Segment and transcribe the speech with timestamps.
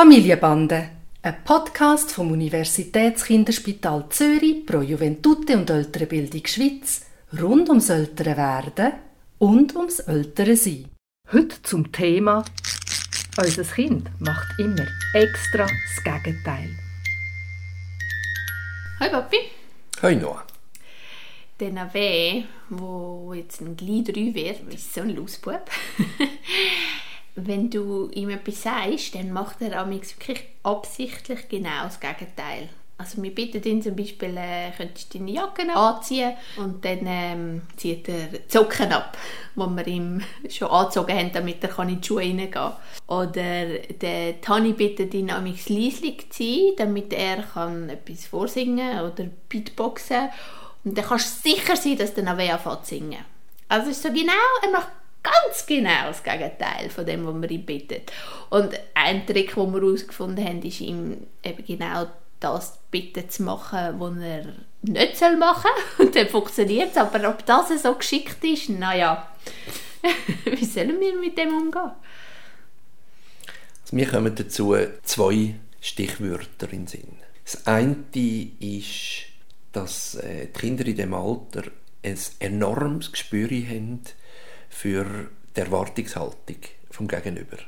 [0.00, 0.88] Familienbande,
[1.20, 7.04] ein Podcast vom Universitätskinderspital Zürich pro Juventute und Ältere Bildung Schweiz
[7.38, 8.92] rund ums ältere Werden
[9.38, 10.86] und ums ältere Sein.
[11.30, 12.42] Heute zum Thema
[13.36, 16.70] Unser Kind macht immer extra das Gegenteil.
[19.00, 19.36] Hi Papi.
[20.00, 20.46] Hi Noah.
[21.60, 25.60] Der Nave, wo jetzt ein gleich drei wird, ist so ein Lausbub.
[27.46, 32.68] wenn du ihm etwas sagst, dann macht er wirklich absichtlich genau das Gegenteil.
[33.00, 38.06] Also wir bitten ihn zum Beispiel, äh, könntest deine Jacke anziehen und dann ähm, zieht
[38.10, 39.16] er die Socken ab,
[39.56, 42.76] die wir ihm schon angezogen haben, damit er in die Schuhe reingehen kann.
[43.06, 49.24] Oder der Tani bittet ihn, amigs leislich zu sein, damit er kann etwas vorsingen oder
[49.48, 50.28] Beatboxen
[50.84, 53.24] und dann kannst du sicher sein, dass der Nave anfängt zu singen.
[53.68, 54.88] Also es ist so genau, er macht
[55.22, 58.12] ganz genau das Gegenteil von dem, was man ihm bittet.
[58.48, 62.06] Und ein Trick, den wir herausgefunden haben, ist ihm eben genau
[62.40, 64.46] das bitten zu machen, was er
[64.82, 66.06] nicht soll machen soll.
[66.06, 66.96] Und dann funktioniert es.
[66.96, 69.28] Aber ob das so geschickt ist, naja,
[70.44, 71.92] wie sollen wir mit dem umgehen?
[73.82, 77.16] Also wir kommen dazu zwei Stichwörter in den Sinn.
[77.44, 77.96] Das eine
[78.60, 79.26] ist,
[79.72, 81.64] dass äh, die Kinder in diesem Alter
[82.02, 84.02] ein enormes Gespür haben
[84.70, 85.04] für
[85.54, 86.56] die Erwartungshaltung
[86.90, 87.58] vom Gegenüber.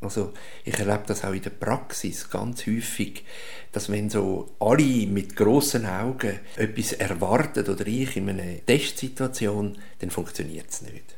[0.00, 0.32] Also
[0.64, 3.24] ich erlebe das auch in der Praxis ganz häufig,
[3.72, 10.10] dass wenn so alle mit großen Augen etwas erwarten oder ich in einer Testsituation, dann
[10.10, 11.16] funktioniert es nicht.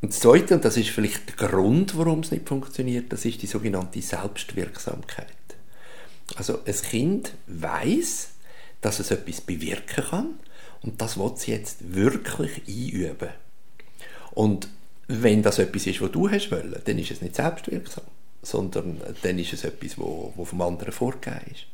[0.00, 3.42] Und das Zweite, und das ist vielleicht der Grund, warum es nicht funktioniert, das ist
[3.42, 5.26] die sogenannte Selbstwirksamkeit.
[6.36, 8.28] Also ein Kind weiß,
[8.80, 10.34] dass es etwas bewirken kann
[10.82, 13.30] und das will es jetzt wirklich einüben.
[14.38, 14.68] Und
[15.08, 18.04] wenn das etwas ist, was du hast wollen, dann ist es nicht selbstwirksam,
[18.40, 21.66] sondern dann ist es etwas, wo, wo vom anderen vorgegeben ist.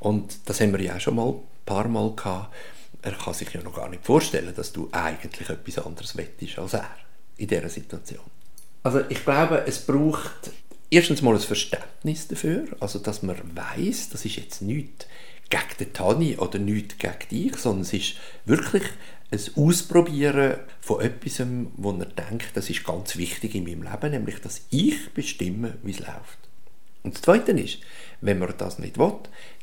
[0.00, 2.54] Und das haben wir ja auch schon mal ein paar Mal gehabt.
[3.02, 6.72] Er kann sich ja noch gar nicht vorstellen, dass du eigentlich etwas anderes wettest als
[6.72, 6.88] er
[7.36, 8.24] in dieser Situation.
[8.82, 10.52] Also ich glaube, es braucht
[10.88, 15.04] erstens mal ein Verständnis dafür, also dass man weiß, das ist jetzt nichts
[15.52, 18.14] gegen den Tani oder nichts gegen dich, sondern es ist
[18.46, 18.84] wirklich
[19.30, 21.42] ein Ausprobieren von etwas,
[21.76, 25.92] wo er denkt, das ist ganz wichtig in meinem Leben, nämlich, dass ich bestimme, wie
[25.92, 26.38] es läuft.
[27.02, 27.78] Und das Zweite ist,
[28.20, 29.14] wenn man das nicht will,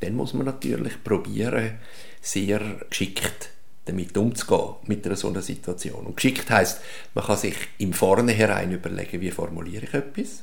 [0.00, 1.78] dann muss man natürlich probieren,
[2.20, 2.60] sehr
[2.90, 3.50] geschickt
[3.84, 6.06] damit umzugehen, mit einer so einer Situation.
[6.06, 6.80] Und geschickt heißt,
[7.14, 10.42] man kann sich im Vornherein überlegen, wie formuliere ich etwas,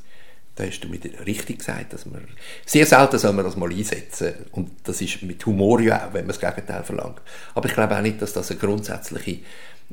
[0.56, 2.28] da hast du mit richtig gesagt, dass man
[2.66, 6.28] sehr selten soll man das mal einsetzen und das ist mit Humor ja auch, wenn
[6.28, 7.22] man das Gegenteil verlangt.
[7.56, 9.40] Aber ich glaube auch nicht, dass das eine grundsätzliche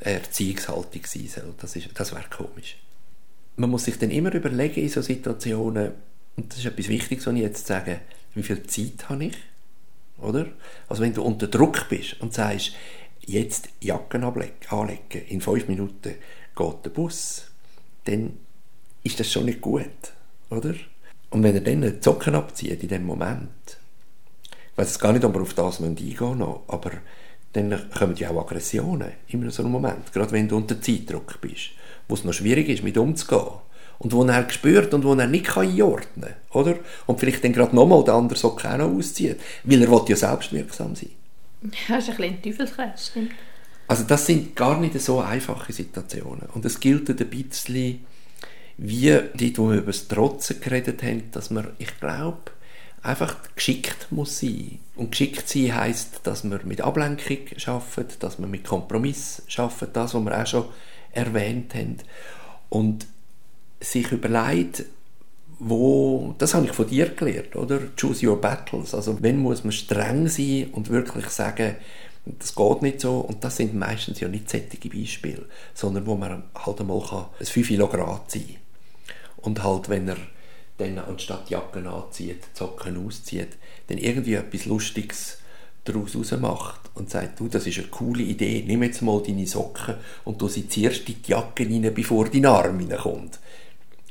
[0.00, 1.54] Erziehungshaltung sein soll.
[1.58, 2.76] Das, das wäre komisch.
[3.56, 5.92] Man muss sich dann immer überlegen in so Situationen,
[6.36, 8.00] und das ist etwas Wichtiges, was ich jetzt sage,
[8.34, 9.36] wie viel Zeit habe ich?
[10.18, 10.46] Oder?
[10.88, 12.72] Also wenn du unter Druck bist und sagst,
[13.20, 16.14] jetzt Jacken anlegen, in fünf Minuten
[16.54, 17.46] geht der Bus,
[18.04, 18.38] dann
[19.02, 20.12] ist das schon nicht gut
[20.50, 20.74] oder?
[21.30, 23.78] Und wenn er dann die Socken abzieht in dem Moment,
[24.72, 26.92] ich weiß gar nicht, ob wir auf das eingehen noch, aber
[27.52, 31.70] dann kommen ja auch Aggressionen in so einem Moment, gerade wenn du unter Zeitdruck bist,
[32.08, 33.60] wo es noch schwierig ist, mit umzugehen
[33.98, 36.76] und wo er spürt und wo er nicht kann einordnen kann, oder?
[37.06, 40.94] Und vielleicht dann gerade nochmal der andere Socken auch noch auszieht, weil er ja selbstwirksam
[40.94, 41.10] sein
[41.62, 43.32] Ja, das ist ein bisschen Teufelskreis, stimmt.
[43.88, 48.06] Also das sind gar nicht so einfache Situationen und es gilt ein bisschen
[48.82, 52.50] wie die, wo wir über das Trotzen geredet haben, dass man, ich glaube,
[53.02, 54.78] einfach geschickt muss sein.
[54.96, 60.14] Und geschickt sein heisst, dass man mit Ablenkung schafft, dass man mit Kompromiss schafft, das,
[60.14, 60.64] was wir auch schon
[61.12, 61.98] erwähnt haben.
[62.70, 63.06] Und
[63.80, 64.84] sich überlegt,
[65.58, 67.80] wo, das habe ich von dir gelernt, oder?
[68.00, 68.94] Choose your battles.
[68.94, 71.76] Also, wenn muss man streng sein und wirklich sagen,
[72.24, 73.18] das geht nicht so.
[73.18, 77.44] Und das sind meistens ja nicht sättige Beispiele, sondern wo man halt einmal kann, ein
[77.44, 78.56] 5 Grad sein kann
[79.42, 80.16] und halt, wenn er
[80.78, 83.58] dann anstatt Jacken anzieht, Socken auszieht,
[83.88, 85.38] dann irgendwie etwas Lustiges
[85.84, 89.96] daraus macht und sagt, du, das ist eine coole Idee, nimm jetzt mal deine Socken
[90.24, 93.38] und du sie zuerst in die Jacke rein, bevor dein Arm reinkommt.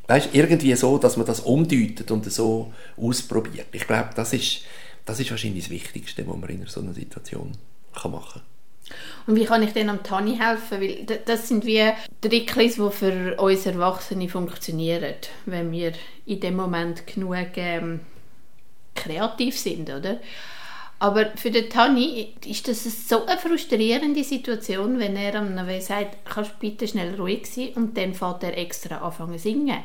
[0.07, 3.67] Weißt, irgendwie so, dass man das umdeutet und so ausprobiert.
[3.71, 4.61] Ich glaube, das ist,
[5.05, 7.51] das ist wahrscheinlich das Wichtigste, was man in so einer Situation
[7.93, 8.41] machen kann.
[9.27, 10.81] Und wie kann ich denn am Tani helfen?
[10.81, 11.91] Weil das sind wie
[12.21, 15.15] Tricks, die für uns Erwachsene funktionieren,
[15.45, 15.93] wenn wir
[16.25, 18.01] in dem Moment genug ähm,
[18.95, 20.19] kreativ sind, oder?
[21.01, 26.25] Aber für den Tani ist das so eine frustrierende Situation, wenn er am Nave sagt,
[26.25, 29.77] kannst du bitte schnell ruhig sein und dann fährt er extra anfangen zu singen.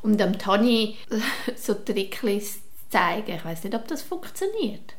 [0.00, 0.96] Und am Tani
[1.56, 4.94] so Tricklis zeigen, ich weiß nicht, ob das funktioniert.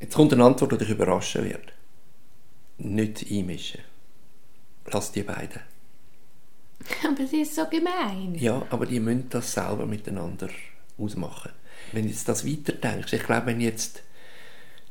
[0.00, 1.72] Jetzt kommt eine Antwort, die dich überraschen wird.
[2.84, 3.80] Nicht einmischen.
[4.90, 5.60] Lass die beiden.
[7.06, 8.34] Aber sie ist so gemein.
[8.34, 10.48] Ja, aber die müssen das selber miteinander
[10.98, 11.52] ausmachen.
[11.92, 14.02] Wenn du jetzt das weiterdenkst, ich glaube, wenn jetzt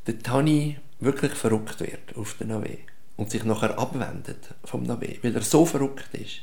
[0.06, 2.78] der Tani wirklich verrückt wird auf den Navé
[3.16, 6.40] und sich nachher abwendet vom Navé, weil er so verrückt ist,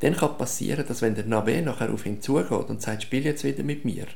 [0.00, 3.44] dann kann passieren, dass wenn der Navé nachher auf ihn zugeht und sagt, spiel jetzt
[3.44, 4.06] wieder mit mir,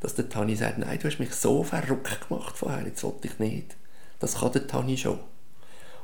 [0.00, 3.38] dass der Tani sagt, nein, du hast mich so verrückt gemacht vorher, jetzt wollte ich
[3.38, 3.76] nicht.
[4.20, 5.20] Das kann der Tani schon.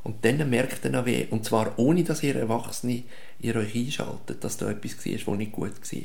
[0.05, 3.03] Und dann merkt der Navé, und zwar ohne, dass ihr Erwachsene
[3.41, 6.01] ihr euch einschaltet, dass da etwas war, was nicht gut war.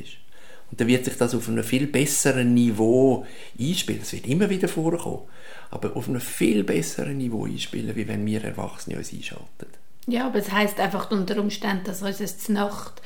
[0.71, 3.25] Und dann wird sich das auf einem viel besseren Niveau
[3.59, 4.01] einspielen.
[4.01, 5.23] Es wird immer wieder vorkommen
[5.71, 9.67] aber auf einem viel besseren Niveau einspielen, wie wenn wir Erwachsene uns einschalten.
[10.07, 13.01] Ja, aber es heißt einfach unter Umständen, dass uns jetzt Nacht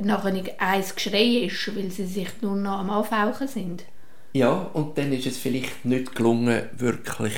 [0.00, 3.84] nachher nicht eins Geschrei ist, weil sie sich nur noch am Aufhauchen sind.
[4.32, 7.34] Ja, und dann ist es vielleicht nicht gelungen, wirklich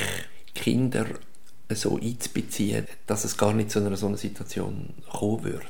[0.55, 1.07] Kinder
[1.75, 5.67] so einzubeziehen, dass es gar nicht zu einer so einer Situation kommen würde.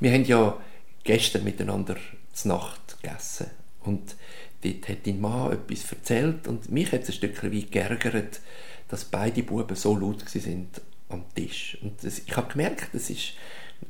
[0.00, 0.56] Wir haben ja
[1.04, 1.96] gestern miteinander
[2.32, 3.46] zur Nacht gegessen
[3.80, 4.16] und
[4.62, 8.40] dort hat dein Mann etwas erzählt und mich hat es ein Stück weit geärgert,
[8.88, 11.78] dass beide Buben so laut sind am Tisch.
[11.82, 13.34] Und das, ich habe gemerkt, das ist,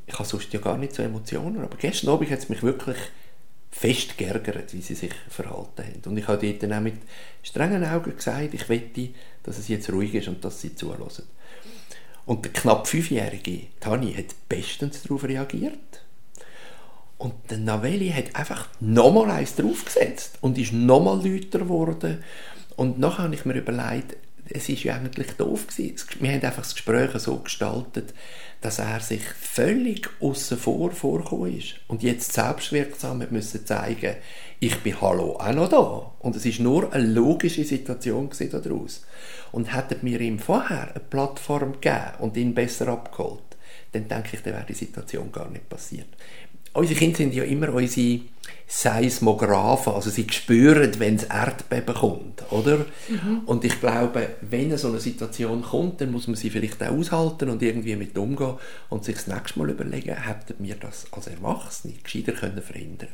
[0.07, 2.97] ich habe sonst ja gar nicht so Emotionen, aber gestern Abend hat es mich wirklich
[3.73, 6.01] fest geärgert, wie sie sich verhalten haben.
[6.05, 6.95] Und ich habe dort dann auch mit
[7.41, 9.09] strengen Augen gesagt, ich wette,
[9.41, 11.09] dass es jetzt ruhig ist und dass sie zuhören.
[12.25, 16.05] Und der knapp fünfjährige Tani hat bestens darauf reagiert.
[17.17, 22.23] Und der Navelli hat einfach nochmal eins draufgesetzt und ist nochmal lauter geworden.
[22.75, 24.17] Und nachher habe ich mir überlegt,
[24.49, 25.95] es ist ja eigentlich doof gewesen.
[26.19, 28.13] Wir haben einfach das Gespräch so gestaltet,
[28.61, 34.15] dass er sich völlig außen vor vorgekommen ist und jetzt selbstwirksam hat müssen zeigen,
[34.59, 36.11] ich bin Hallo auch noch da.
[36.19, 39.05] Und es ist nur eine logische Situation daraus.
[39.51, 43.41] Und hätten wir ihm vorher eine Plattform gegeben und ihn besser abgeholt,
[43.91, 46.07] dann denke ich, dann wäre die Situation gar nicht passiert
[46.73, 48.21] unsere Kinder sind ja immer unsere
[48.67, 52.85] Seismographen, also sie spüren, wenn es Erdbeben kommt, oder?
[53.07, 53.41] Mhm.
[53.45, 57.49] Und ich glaube, wenn so eine Situation kommt, dann muss man sie vielleicht auch aushalten
[57.49, 58.55] und irgendwie mit umgehen
[58.89, 63.09] und sich das nächste Mal überlegen, hätten wir das als Erwachsene gescheiter können verhindern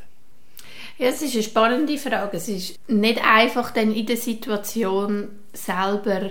[1.00, 2.36] ja, es ist eine spannende Frage.
[2.36, 6.30] Es ist nicht einfach dann in der Situation selber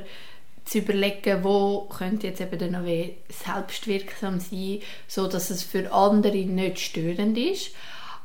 [0.70, 2.90] zu überlegen, wo könnte jetzt eben dann noch
[3.30, 7.72] selbstwirksam sein, so dass es für andere nicht störend ist.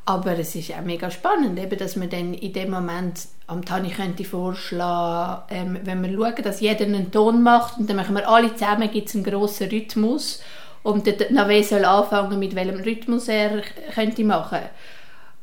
[0.06, 3.88] Aber es ist auch mega spannend, eben, dass man dann in dem Moment am Tani
[3.88, 8.28] könnte vorschlagen, ähm, wenn wir schauen, dass jeder einen Ton macht und dann machen wir
[8.28, 10.42] alle zusammen, gibt es einen grossen Rhythmus
[10.82, 13.62] und der Nave soll anfangen, mit welchem Rhythmus er
[13.94, 14.70] könnte machen könnte.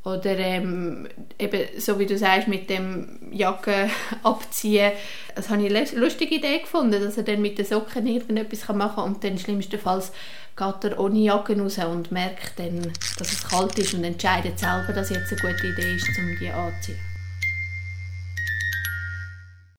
[0.03, 1.07] Oder ähm,
[1.37, 3.89] eben, so wie du sagst, mit dem Jacke
[4.23, 4.93] abziehen.
[5.35, 8.95] Das habe ich eine lustige Idee gefunden, dass er dann mit den Socken irgendetwas machen
[8.95, 10.11] kann und dann schlimmstenfalls
[10.55, 14.91] geht er ohne Jacke raus und merkt dann, dass es kalt ist und entscheidet selber,
[14.93, 17.10] dass jetzt eine gute Idee ist, um die anzuziehen.